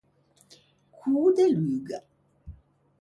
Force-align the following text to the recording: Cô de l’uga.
Cô 0.97 1.27
de 1.35 1.45
l’uga. 1.55 1.99